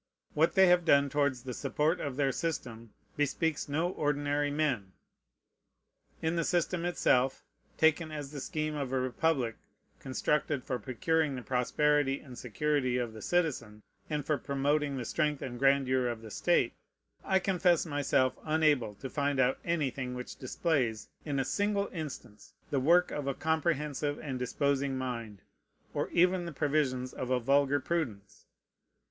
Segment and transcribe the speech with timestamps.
[0.33, 4.93] What they have done towards the support of their system bespeaks no ordinary men.
[6.23, 7.43] In the system itself,
[7.77, 9.57] taken as the scheme of a republic
[9.99, 15.43] constructed for procuring the prosperity and security of the citizen, and for promoting the strength
[15.43, 16.73] and grandeur of the state,
[17.23, 22.79] I confess myself unable to find out anything which displays, in a single instance, the
[22.79, 25.43] work of a comprehensive and disposing mind,
[25.93, 28.47] or even the provisions of a vulgar prudence.